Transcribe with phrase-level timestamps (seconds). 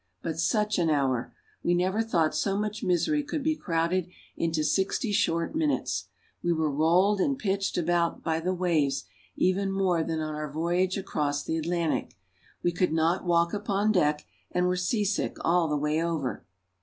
[0.23, 1.31] But such an hour!
[1.61, 6.07] We never thought so much misery could be crowded into sixty short minutes.
[6.43, 9.03] We were rolled and pitched about by the waves
[9.35, 12.17] even more than on our voyage across the Atlantic.
[12.63, 16.47] We could not walk upon 'deck, and were seasick all the way over.